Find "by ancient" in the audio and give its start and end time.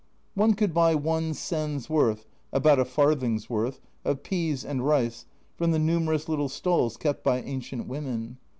7.23-7.85